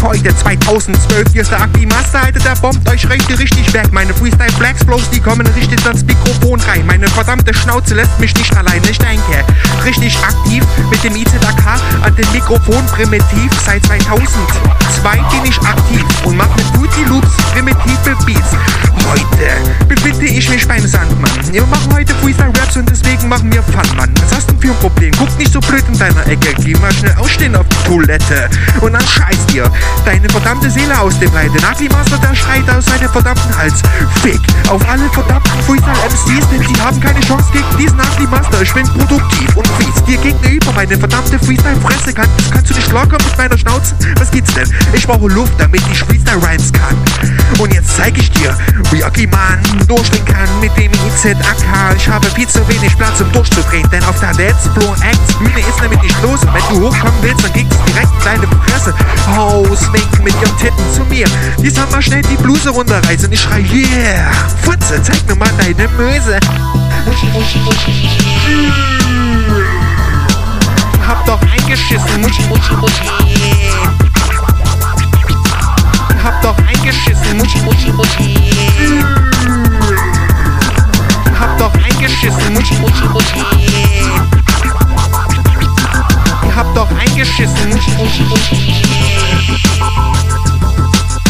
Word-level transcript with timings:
live 0.00 0.02
heute 0.02 0.34
2012. 0.34 1.32
Hier 1.32 1.42
ist 1.42 1.50
der 1.50 1.60
Akti 1.60 1.86
Master, 1.86 2.22
Alter, 2.22 2.40
der 2.40 2.54
bombt 2.56 2.88
euch 2.88 3.08
richtig, 3.08 3.38
richtig 3.38 3.72
weg. 3.72 3.92
Meine 3.92 4.12
Freestyle 4.14 4.52
Blacks 4.58 4.84
bloß, 4.84 5.10
die 5.10 5.20
kommen 5.20 5.46
richtig 5.46 5.84
ans 5.86 6.04
Mikrofon 6.04 6.60
rein. 6.60 6.86
Meine 6.86 7.08
verdammte 7.08 7.52
Schnauze 7.54 7.94
lässt 7.94 8.18
mich 8.18 8.34
nicht 8.36 8.56
allein. 8.56 8.82
Ich 8.90 8.98
denke, 8.98 9.44
richtig 9.84 10.16
aktiv 10.18 10.64
mit 10.90 11.02
dem 11.04 11.16
IZAK 11.16 11.80
an 12.02 12.14
dem 12.16 12.30
Mikrofon 12.32 12.84
primitiv 12.86 13.50
seit 13.64 13.84
2002 13.86 15.16
bin 15.16 15.50
ich 15.50 15.58
aktiv 15.60 16.04
und 16.24 16.36
mache 16.36 16.56
mit 16.56 16.72
Booty 16.74 17.04
Loops 17.04 17.30
primitive 17.52 18.16
Beats. 18.24 18.56
Heute 19.08 19.49
befinde 20.20 20.38
ich 20.38 20.50
mich 20.50 20.68
beim 20.68 20.86
Sandmann. 20.86 21.52
Wir 21.52 21.64
machen 21.66 21.92
heute 21.94 22.14
Freestyle 22.16 22.52
Raps 22.60 22.76
und 22.76 22.88
deswegen 22.88 23.28
machen 23.28 23.50
wir 23.52 23.62
Fun, 23.62 23.96
Mann. 23.96 24.12
Was 24.20 24.36
hast 24.36 24.50
du 24.50 24.54
denn 24.54 24.60
für 24.60 24.68
ein 24.68 24.80
Problem? 24.80 25.12
Guck 25.16 25.38
nicht 25.38 25.52
so 25.52 25.60
blöd 25.60 25.82
in 25.88 25.98
deiner 25.98 26.26
Ecke. 26.26 26.54
Geh 26.62 26.74
mal 26.74 26.92
schnell 26.92 27.14
ausstehen 27.16 27.56
auf 27.56 27.66
die 27.68 27.88
Toilette. 27.88 28.50
Und 28.80 28.92
dann 28.92 29.02
scheiß 29.02 29.46
dir 29.46 29.70
deine 30.04 30.28
verdammte 30.28 30.70
Seele 30.70 30.98
aus 31.00 31.18
dem 31.18 31.32
Leid. 31.32 31.50
Der 31.54 31.62
Nagli-Master, 31.62 32.18
der 32.18 32.34
schreit 32.34 32.68
aus 32.70 32.86
seinem 32.86 33.08
verdammten 33.08 33.56
Hals. 33.56 33.82
Fick 34.22 34.40
auf 34.68 34.86
alle 34.88 35.08
verdammten 35.10 35.62
Freestyle-MCs, 35.66 36.48
denn 36.50 36.68
sie 36.68 36.82
haben 36.82 37.00
keine 37.00 37.20
Chance 37.20 37.46
gegen 37.52 37.76
diesen 37.78 37.96
Nagli-Master. 37.96 38.62
Ich 38.62 38.74
bin 38.74 38.84
produktiv 38.84 39.56
und 39.56 39.66
fies. 39.78 40.04
Dir 40.04 40.18
gegenüber 40.18 40.72
meine 40.72 40.98
verdammte 40.98 41.38
Freestyle-Fresse 41.38 42.12
kann. 42.12 42.28
Das 42.36 42.50
kannst 42.50 42.70
du 42.70 42.74
nicht 42.74 42.92
locker 42.92 43.16
mit 43.24 43.38
meiner 43.38 43.56
Schnauze? 43.56 43.94
Was 44.18 44.30
geht's 44.30 44.52
denn? 44.54 44.68
Ich 44.92 45.06
brauche 45.06 45.28
Luft, 45.28 45.52
damit 45.58 45.82
ich 45.90 46.00
Freestyle-Rhymes 46.00 46.72
kann. 46.72 46.96
Und 47.58 47.74
jetzt 47.74 47.96
zeig 47.96 48.16
ich 48.18 48.30
dir, 48.32 48.39
Aki-Man 49.04 49.60
durchdrehen 49.86 50.24
kann 50.24 50.48
mit 50.60 50.76
dem 50.76 50.92
IZAK. 50.92 51.96
Ich 51.96 52.08
habe 52.08 52.26
viel 52.28 52.48
zu 52.48 52.66
wenig 52.68 52.96
Platz, 52.96 53.20
um 53.20 53.30
durchzudrehen, 53.32 53.88
denn 53.90 54.02
auf 54.04 54.18
der 54.20 54.32
Dance 54.34 54.70
Floor 54.74 54.96
Acts 55.02 55.34
Bühne 55.38 55.60
ist 55.60 55.80
nämlich 55.80 56.02
nicht 56.02 56.22
los. 56.22 56.40
Und 56.42 56.54
wenn 56.54 56.62
du 56.68 56.88
hochkommen 56.88 57.22
willst, 57.22 57.44
dann 57.44 57.52
kriegst 57.52 57.72
du 57.72 57.92
direkt 57.92 58.12
in 58.12 58.24
deine 58.24 58.46
Fresse. 58.64 58.94
Auswinken 59.36 60.24
mit 60.24 60.34
ihren 60.34 60.56
Titten 60.58 60.84
zu 60.94 61.04
mir. 61.04 61.26
Die 61.58 61.70
soll 61.70 61.86
mal 61.86 62.02
schnell 62.02 62.22
die 62.22 62.36
Bluse 62.36 62.70
runterreißen. 62.70 63.30
Ich 63.32 63.40
schrei, 63.40 63.60
yeah! 63.60 64.30
Futze, 64.62 65.02
zeig 65.02 65.26
mir 65.26 65.36
mal 65.36 65.50
deine 65.58 65.88
Möse. 65.96 66.38
Hab 71.06 71.26
doch 71.26 71.40
eingeschissen, 71.42 72.20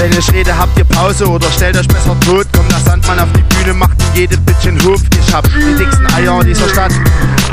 Wenn 0.00 0.12
ich 0.18 0.32
rede, 0.32 0.56
habt 0.56 0.78
ihr 0.78 0.84
Pause 0.84 1.28
oder 1.28 1.46
stellt 1.50 1.76
euch 1.76 1.86
besser 1.86 2.18
tot. 2.20 2.46
Kommt 2.54 2.72
der 2.72 2.78
Sandmann 2.78 3.18
auf 3.18 3.28
die 3.36 3.42
Bühne, 3.54 3.74
macht 3.74 3.98
jede 4.14 4.38
Bitch 4.38 4.64
in 4.64 4.82
Hof. 4.84 5.02
Ich 5.20 5.34
hab 5.34 5.44
die 5.44 5.76
dicksten 5.76 6.06
Eier 6.14 6.42
dieser 6.42 6.68
Stadt. 6.70 6.92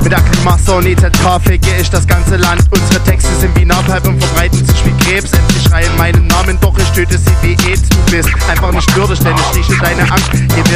Mit 0.02 0.14
der 0.14 0.22
Klimaster 0.22 0.78
und 0.78 0.86
EZK 0.86 1.42
ficke 1.44 1.76
ich 1.82 1.90
das 1.90 2.08
ganze 2.08 2.38
Land. 2.38 2.62
Unsere 2.72 3.04
Texte 3.04 3.36
sind 3.42 3.57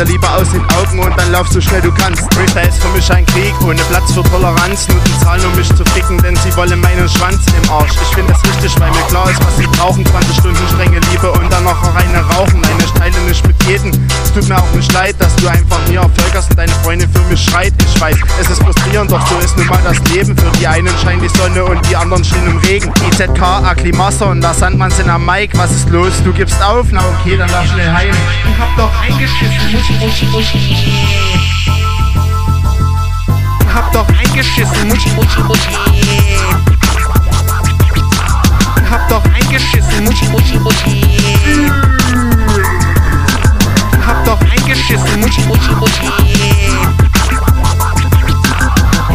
Mir 0.01 0.07
lieber 0.07 0.35
aus 0.35 0.50
den 0.50 0.66
Augen 0.81 1.00
und 1.00 1.16
dann 1.16 1.31
lauf 1.31 1.47
so 1.50 1.62
schnell 1.62 1.81
du 1.81 1.91
kannst. 1.91 2.23
Freestyle 2.34 2.67
ist 2.67 2.81
für 2.81 2.88
mich 2.88 3.12
ein 3.12 3.23
Krieg, 3.23 3.53
ohne 3.62 3.84
Platz 3.84 4.12
für 4.12 4.23
Toleranz. 4.23 4.88
Nur 4.88 5.00
die 5.01 5.19
Zahlen, 5.19 5.45
um 5.45 5.56
mich 5.56 5.67
zu 5.75 5.85
ficken, 5.94 6.17
denn 6.23 6.35
sie 6.38 6.56
wollen 6.56 6.81
meinen 6.81 7.07
Schwanz 7.07 7.45
im 7.62 7.69
Arsch. 7.69 7.91
Ich 8.01 8.16
find 8.16 8.28
das 8.28 8.44
richtig, 8.44 8.79
weil 8.79 8.90
mir 8.90 9.03
klar 9.09 9.29
ist, 9.29 9.40
was 9.45 9.57
sie 9.57 9.67
brauchen. 9.67 10.03
20 10.03 10.38
Stunden 10.38 10.67
strenge 10.73 11.00
Liebe 11.11 11.31
und 11.31 11.53
dann 11.53 11.63
noch 11.66 11.95
reine 11.95 12.19
Rauchen. 12.34 12.61
Nein, 12.61 12.78
ich 12.79 12.91
teile 12.94 13.16
nicht 13.28 13.45
mit 13.45 13.63
jedem. 13.66 13.91
Es 14.23 14.34
tut 14.34 14.50
mir 14.50 14.57
auch 14.57 14.73
nicht 14.73 14.91
leid, 14.91 15.16
dass 15.19 15.35
du 15.35 15.47
einfach 15.47 15.78
mir 15.88 16.01
völkerst 16.01 16.50
und 16.50 16.57
deine 16.57 16.73
Freundin 16.84 17.07
für 17.11 17.22
mich 17.29 17.44
schreit. 17.44 17.73
Ich 17.79 18.01
weiß, 18.01 18.17
es 18.41 18.50
ist 18.50 18.63
frustrierend, 18.63 19.11
doch 19.11 19.25
so 19.28 19.38
ist 19.38 19.56
nun 19.56 19.67
mal 19.67 19.81
das 19.84 20.00
Leben. 20.11 20.35
Für 20.35 20.50
die 20.57 20.66
einen 20.66 20.97
scheint 21.03 21.22
die 21.22 21.29
Sonne 21.29 21.63
und 21.63 21.79
die 21.88 21.95
anderen 21.95 22.23
stehen 22.23 22.47
im 22.47 22.57
Regen. 22.57 22.91
IZK, 23.07 23.40
Aklimaster 23.40 24.29
und 24.29 24.41
der 24.41 24.56
Sandmann 24.56 24.90
sind 24.90 25.09
am 25.09 25.28
Mike. 25.28 25.56
Was 25.59 25.69
ist 25.69 25.90
los? 25.91 26.13
Du 26.23 26.34
gibst 26.34 26.59
auf? 26.63 26.88
Na 26.90 27.01
okay, 27.19 27.38
dann 27.38 27.51
lass 27.51 27.69
schnell 27.69 27.94
heim. 27.94 28.16
Ich 28.50 28.59
hab 28.59 28.75
doch 28.75 29.01
eingeschissen. 29.03 29.91
Hab 33.74 33.91
doch 33.94 34.07
eingeschissen. 34.07 34.91
Hab 38.90 39.09
doch 39.09 39.24
eingeschissen. 39.25 40.07
Hab 44.06 44.25
doch 44.25 44.41
eingeschissen. 44.44 45.25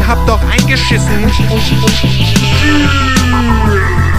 Hab 0.06 0.26
doch 0.26 0.41
eingeschissen. 0.50 1.28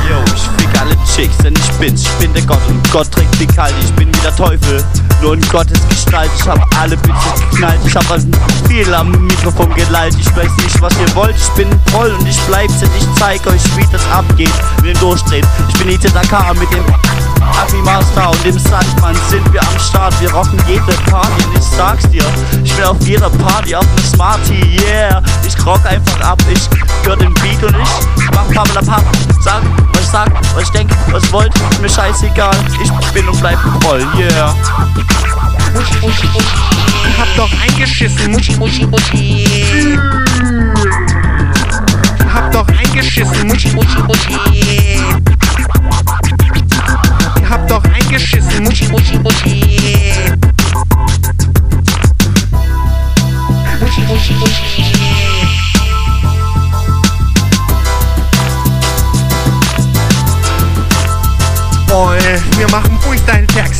Yo, 0.09 0.24
ich 0.35 0.56
alle 0.79 0.95
Chicks, 1.15 1.38
denn 1.38 1.53
ich 1.55 1.71
bin's, 1.79 2.03
ich 2.03 2.09
bin 2.19 2.33
der 2.33 2.43
Gott 2.43 2.61
und 2.67 2.91
Gott 2.91 3.11
trägt 3.11 3.39
die 3.39 3.47
Kalt, 3.47 3.73
ich 3.83 3.91
bin 3.93 4.07
wie 4.13 4.19
der 4.19 4.35
Teufel, 4.35 4.83
nur 5.21 5.33
in 5.33 5.41
Gottes 5.49 5.79
Gestalt, 5.89 6.29
ich 6.38 6.47
hab 6.47 6.59
alle 6.79 6.97
Bitches 6.97 7.49
geknallt, 7.51 7.79
ich 7.85 7.95
hab 7.95 8.05
viel 8.67 8.93
am 8.93 9.11
Mikrofon 9.11 9.73
gelallt, 9.75 10.15
ich 10.19 10.35
weiß 10.35 10.51
nicht, 10.57 10.81
was 10.81 10.93
ihr 10.99 11.15
wollt, 11.15 11.35
ich 11.35 11.49
bin 11.51 11.67
voll 11.91 12.11
und 12.11 12.27
ich 12.27 12.39
bleib's 12.41 12.79
denn 12.79 12.89
ich 12.97 13.19
zeig 13.19 13.45
euch, 13.47 13.61
wie 13.75 13.85
das 13.91 14.05
abgeht, 14.11 14.53
mit 14.81 14.95
dem 14.95 14.99
Durchdrehen, 14.99 15.45
ich 15.69 15.79
bin 15.79 15.89
IZAK 15.89 16.53
mit 16.59 16.71
dem 16.71 17.16
Happy 17.42 17.78
Master 17.84 18.30
und 18.30 18.44
dem 18.44 18.58
Sandmann 18.58 19.16
sind 19.30 19.52
wir 19.53 19.62
am 19.62 19.80
Start, 19.80 20.20
wir 20.22 20.31
rocken 20.31 20.59
jede 20.68 20.94
Party 21.09 21.44
und 21.46 21.58
ich 21.58 21.64
sag's 21.64 22.09
dir, 22.09 22.24
ich 22.64 22.74
bin 22.75 22.86
auf 22.86 22.98
jeder 23.02 23.30
Party 23.30 23.75
auf 23.75 23.86
ne 23.96 24.02
Smarty, 24.02 24.80
yeah, 24.86 25.22
ich 25.46 25.66
rock 25.66 25.86
einfach 25.86 26.20
ab, 26.22 26.42
ich 26.52 26.70
hör 27.06 27.16
den 27.16 27.34
Beat 27.36 27.64
und 27.64 27.75
ich 27.75 28.31
mach 28.31 28.48
Pappelapapp, 28.53 29.03
sag, 29.42 29.62
was 29.94 30.02
ich 30.02 30.08
sag, 30.08 30.31
was 30.56 30.64
ich 30.64 30.70
denk, 30.70 30.90
was 31.12 31.24
ich 31.24 31.34
wollt, 31.34 31.53
mir 31.81 31.90
scheißegal, 31.90 32.56
ich 32.81 32.92
bin 33.12 33.28
und 33.28 33.40
bleib 33.40 33.59
voll, 33.81 34.06
yeah. 34.18 34.54
Muschi, 35.74 35.96
Muschi, 36.02 36.28
Muschi. 36.28 36.78
Hab 37.18 37.36
doch 37.36 37.50
eingeschissen, 37.62 38.31
Muschi, 38.31 38.56
Muschi, 38.56 38.86
Muschi. 38.86 40.00
Hab 42.34 42.52
doch 42.52 42.68
eingeschissen, 42.68 43.48
Muschi, 43.48 43.69
Muschi, 43.72 44.02
Muschi. 44.04 44.97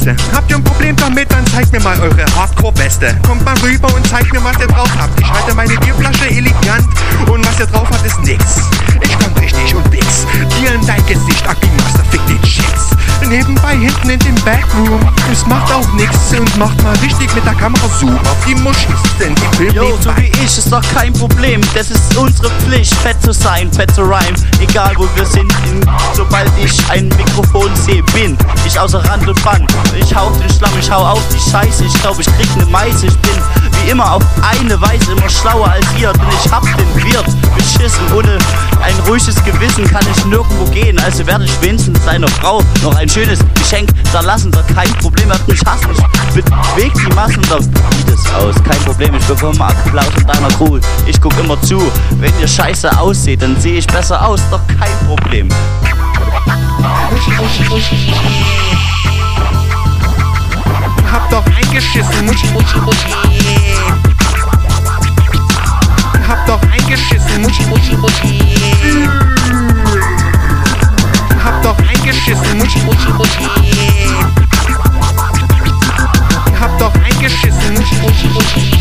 Freestyle-Texte. 0.07 0.16
Habt 0.35 0.50
ihr 0.50 0.57
ein 0.57 0.63
Problem 0.63 0.95
damit, 0.95 1.31
dann 1.31 1.45
zeigt 1.47 1.72
mir 1.72 1.79
mal 1.81 2.00
eure 2.00 2.25
Hardcore-Weste. 2.35 3.16
Kommt 3.25 3.44
mal 3.44 3.57
rüber 3.59 3.94
und 3.94 4.07
zeigt 4.07 4.31
mir, 4.31 4.44
was 4.44 4.57
ihr 4.59 4.68
drauf 4.68 4.90
habt. 4.97 5.19
Ich 5.19 5.29
halte 5.29 5.56
meine 5.56 5.75
Bierflasche 5.78 6.29
elegant 6.29 6.88
und 7.30 7.45
was 7.45 7.59
ihr 7.59 7.68
drauf 7.68 7.88
habt, 7.89 8.06
ist 8.06 8.19
nix. 8.21 8.62
Ich 9.01 9.18
komm 9.19 9.33
richtig 9.42 9.75
und 9.75 9.89
nix. 9.92 10.25
Dir 10.59 10.74
in 10.74 10.86
dein 10.86 11.06
Gesicht, 11.06 11.48
Aki-Master, 11.48 12.04
fick 12.12 12.25
den 12.27 12.42
Chicks. 12.42 12.87
Nebenbei 13.29 13.75
hinten 13.75 14.09
in 14.09 14.19
dem 14.19 14.35
Backroom. 14.45 15.00
Es 15.31 15.45
macht 15.45 15.74
auch 15.74 15.88
nix 15.94 16.15
und 16.38 16.57
macht 16.57 16.81
mal 16.81 16.95
richtig 16.97 17.33
mit 17.35 17.45
der 17.45 17.56
Kamera 17.56 17.88
Zoom 18.00 18.18
auf 18.19 18.38
die 18.47 18.56
Muschis, 18.56 18.88
denn 19.19 19.35
die 19.35 19.57
filmen 19.57 19.75
Yo, 19.75 19.97
so 20.01 20.15
wie 20.15 20.27
ich 20.27 20.57
ist 20.57 20.71
doch 20.71 20.81
kein 20.94 21.12
Problem. 21.12 21.59
Das 21.74 21.91
ist 21.91 22.15
unsere 22.15 22.50
Pflicht, 22.62 22.94
fett 22.95 23.21
zu 23.21 23.33
sein, 23.33 23.71
fett 23.74 23.94
zu 23.94 24.03
rhymen. 24.03 24.35
Egal 24.62 24.94
wo 24.95 25.07
wir 25.15 25.25
sind, 25.25 25.51
in, 25.65 25.81
sobald 26.13 26.50
ich 26.63 26.89
ein 26.89 27.09
Mikrofon 27.09 27.75
sehe, 27.75 28.01
bin 28.13 28.38
ich 28.65 28.79
außer 28.79 29.03
Rand 29.09 29.27
und 29.27 29.44
Band. 29.44 29.69
Ich 30.00 30.15
hau 30.15 30.27
auf 30.27 30.39
den 30.39 30.50
Schlamm, 30.50 30.71
ich 30.79 30.89
hau 30.89 31.06
auf 31.06 31.24
die 31.27 31.51
Scheiße. 31.51 31.83
Ich 31.83 32.01
glaub, 32.01 32.18
ich 32.19 32.27
krieg 32.27 32.56
ne 32.56 32.65
Meise. 32.68 33.07
Ich 33.07 33.18
bin 33.18 33.66
wie 33.83 33.89
immer 33.91 34.15
auf 34.15 34.24
eine 34.41 34.79
Weise 34.81 35.12
immer 35.12 35.29
schlauer 35.29 35.69
als 35.69 35.85
ihr, 36.00 36.13
denn 36.13 36.27
ich 36.44 36.51
hab 36.51 36.63
den 36.63 37.03
Wirt 37.03 37.25
beschissen. 37.56 38.01
Ohne 38.15 38.38
ein 38.81 38.95
ruhiges 39.07 39.35
Gewissen 39.44 39.85
kann 39.85 40.06
ich 40.15 40.25
nirgendwo 40.25 40.65
gehen. 40.71 41.00
Also 41.00 41.25
werde 41.25 41.45
ich 41.45 41.62
wenigstens 41.62 42.03
seiner 42.06 42.27
Frau 42.27 42.62
noch 42.83 42.95
ein 42.95 43.09
schönes 43.09 43.39
Geschenk 43.56 43.89
da 44.13 44.21
lassen. 44.21 44.51
Da 44.51 44.62
kein 44.74 44.91
Problem, 44.95 45.29
er 45.29 45.38
wird 45.39 45.47
mich 45.47 45.62
hassen. 45.65 45.89
Ich 46.35 46.44
beweg 46.44 46.94
die 46.94 47.13
Massen, 47.15 47.41
da 47.50 47.59
sieht 47.59 48.09
es 48.09 48.33
aus. 48.33 48.56
Kein 48.63 48.79
Problem, 48.85 49.15
ich 49.15 49.25
bekomme 49.25 49.65
Applaus 49.65 50.06
von 50.13 50.27
deiner 50.27 50.50
Crew. 50.50 50.79
Ich 51.06 51.19
guck 51.19 51.38
immer 51.39 51.59
zu. 51.62 51.81
Wenn 52.19 52.33
ihr 52.39 52.47
scheiße 52.47 52.97
ausseht, 53.00 53.41
dann 53.41 53.59
sehe 53.59 53.79
ich 53.79 53.88
besser 53.88 54.25
aus. 54.25 54.41
Doch 54.51 54.62
kein 54.68 55.07
Problem 55.07 55.50
hab 61.17 61.29
doch 61.31 61.45
eingeschissen. 61.45 62.25
Muschi, 62.25 62.47
muschi, 62.47 62.79
muschi. 62.79 63.07
Hab 66.27 66.45
doch 66.45 66.61
eingeschissen. 66.71 67.41
Muschi, 67.41 67.63
muschi, 67.65 67.97
muschi. 67.97 68.39
Hab 71.43 71.61
doch 71.63 71.77
eingeschissen. 71.77 72.57
Muschi, 72.57 72.79
muschi, 72.81 73.11
muschi. 73.13 73.49
Hab 76.59 76.77
doch 76.77 76.93
eingeschissen. 76.93 77.73
Muschi, 77.73 77.95
muschi, 77.95 78.27
muschi. 78.27 78.71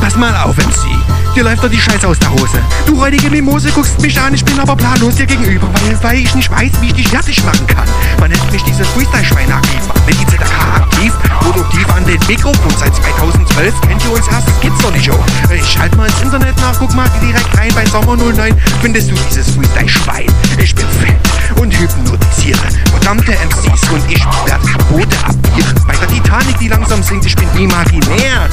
Pass 0.00 0.16
mal 0.16 0.36
auf, 0.44 0.56
MC. 0.58 1.01
Dir 1.34 1.44
läuft 1.44 1.64
doch 1.64 1.70
die 1.70 1.80
Scheiße 1.80 2.06
aus 2.06 2.18
der 2.18 2.30
Hose. 2.30 2.60
Du 2.84 3.00
räudige 3.00 3.30
Mimose 3.30 3.70
guckst 3.70 3.98
mich 4.02 4.20
an, 4.20 4.34
ich 4.34 4.44
bin 4.44 4.58
aber 4.60 4.76
planlos 4.76 5.14
dir 5.14 5.24
gegenüber, 5.24 5.66
weil, 5.72 6.02
weil 6.02 6.18
ich 6.18 6.34
nicht 6.34 6.50
weiß, 6.50 6.72
wie 6.80 6.88
ich 6.88 6.94
dich 6.94 7.08
fertig 7.08 7.42
machen 7.44 7.66
kann. 7.66 7.88
Man 8.20 8.30
nennt 8.30 8.52
mich 8.52 8.62
dieses 8.64 8.86
Freestyle-Schwein 8.88 9.50
aktiv, 9.50 9.80
mit 10.06 10.20
die 10.20 10.26
ZK 10.26 10.42
aktiv, 10.76 11.12
produktiv 11.40 11.88
an 11.96 12.04
den 12.04 12.20
Mikrofon 12.28 12.72
seit 12.78 12.94
2012. 12.94 13.80
Kennt 13.80 14.04
ihr 14.04 14.12
uns 14.12 14.28
erst? 14.28 14.46
Das 14.46 14.60
gibt's 14.60 14.82
doch 14.82 14.92
nicht, 14.92 15.10
oh. 15.10 15.24
Ich 15.54 15.66
schalt 15.66 15.96
mal 15.96 16.06
ins 16.06 16.20
Internet 16.20 16.56
nach, 16.58 16.78
guck 16.78 16.94
mal 16.94 17.08
direkt 17.22 17.56
rein 17.56 17.72
bei 17.74 17.86
Sommer 17.86 18.14
09. 18.16 18.54
Findest 18.82 19.10
du 19.10 19.14
dieses 19.30 19.54
Freestyle-Schwein? 19.54 20.26
Ich 20.58 20.74
bin 20.74 20.86
fett 21.00 21.58
und 21.58 21.72
hypnotisiere 21.72 22.58
verdammte 23.02 23.32
MCs 23.32 23.90
und 23.90 24.10
ich 24.10 24.24
werde 24.46 24.64
Boote 24.88 25.16
abieren. 25.24 25.74
Bei 25.86 25.94
der 25.96 26.08
Titanic, 26.08 26.58
die 26.58 26.68
langsam 26.68 27.02
sinkt, 27.02 27.26
ich 27.26 27.34
bin 27.34 27.48
imaginär. 27.56 28.48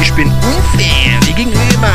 Ich 0.00 0.12
bin 0.12 0.26
unfair 0.28 1.18
wie 1.24 1.32
gegenüber. 1.32 1.90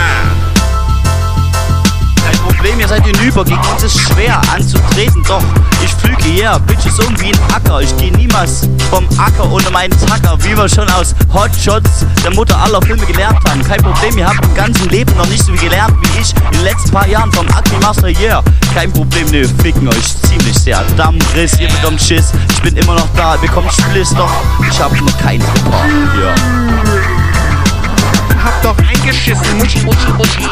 Kein 2.24 2.38
Problem, 2.40 2.80
ihr 2.80 2.88
seid 2.88 3.06
hinüber. 3.06 3.44
Gegen 3.44 3.62
uns 3.74 3.84
ist 3.84 4.00
schwer 4.00 4.42
anzutreten, 4.54 5.24
doch 5.28 5.44
ich 5.84 5.92
flüge 5.92 6.24
hier, 6.24 6.60
Bitches 6.68 7.00
um 7.00 7.20
wie 7.20 7.28
ein 7.28 7.40
Acker. 7.54 7.82
Ich 7.82 7.96
gehe 7.98 8.12
niemals 8.12 8.70
vom 8.90 9.08
Acker 9.18 9.52
ohne 9.52 9.70
meinen 9.72 9.94
Tacker, 10.08 10.38
wie 10.44 10.56
wir 10.56 10.70
schon 10.70 10.90
aus 10.90 11.16
Hotshots 11.34 12.06
der 12.24 12.34
Mutter 12.34 12.58
aller 12.58 12.82
Filme 12.82 13.06
gelernt 13.06 13.40
haben. 13.48 13.64
Kein 13.64 13.82
Problem, 13.82 14.18
ihr 14.18 14.28
habt 14.28 14.44
im 14.46 14.54
ganzen 14.56 14.90
Leben 14.90 15.16
noch 15.18 15.28
nicht 15.28 15.44
so 15.44 15.54
viel 15.54 15.70
gelernt 15.70 15.96
wie 16.02 16.22
ich 16.22 16.34
in 16.36 16.52
den 16.52 16.64
letzten 16.64 16.92
paar 16.92 17.08
Jahren 17.08 17.32
vom 17.32 17.48
Acne 17.50 17.80
Master 17.80 18.10
Year. 18.10 18.44
Kein 18.74 18.92
Problem, 18.92 19.30
ne, 19.32 19.48
ficken 19.62 19.88
euch 19.88 20.22
ziemlich 20.28 20.58
sehr. 20.58 20.84
Dammriss, 20.98 21.60
ihr 21.60 21.70
bekommt 21.70 22.02
Schiss. 22.02 22.32
Ich 22.52 22.62
bin 22.62 22.76
immer 22.78 22.96
noch 22.96 23.08
da, 23.16 23.36
bekommt 23.38 23.72
Spliss, 23.74 24.10
doch 24.16 24.32
ich 24.70 24.80
hab 24.80 24.92
noch 25.00 25.18
keinen 25.20 25.42
Tripper. 25.42 25.86
Ja. 26.22 26.91
Hab 28.44 28.62
doch 28.64 28.78
eingeschissen, 28.78 29.58
Muschi, 29.58 29.80
Muschi, 29.82 30.12
Muschi. 30.18 30.48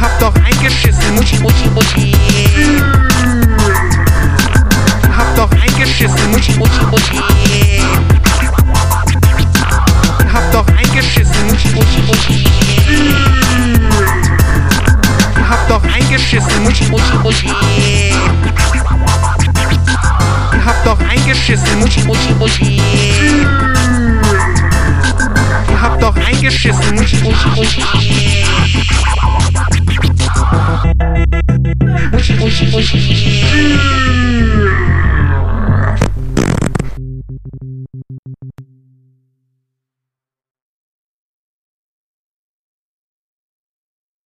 Hab 0.00 0.18
doch 0.18 0.34
eingeschissen, 0.34 1.14
Muschi, 1.14 1.38
Muschi, 1.38 1.70
Muschi. 1.70 2.16
Hab 5.16 5.36
doch 5.36 5.50
eingeschissen, 5.52 6.30
Muschi, 6.32 6.52
Muschi, 6.54 6.84
Muschi. 6.90 7.22
Hab 10.32 10.52
doch 10.52 10.66
eingeschissen, 10.66 11.46
Muschi, 11.46 11.68
Muschi, 11.74 12.02
Muschi. 12.02 12.44
Hab 15.48 15.68
doch 15.68 15.84
eingeschissen, 15.84 16.62
Muschi, 16.64 16.84
Muschi, 16.86 17.18
Muschi. 17.22 17.48
Hab 20.64 20.84
doch 20.84 20.98
eingeschissen, 21.08 21.78
Muschi, 21.78 22.02
Muschi, 22.02 22.34
Muschi. 22.34 23.71
Hab 25.82 25.98
doch 25.98 26.14
eingeschissen, 26.16 26.96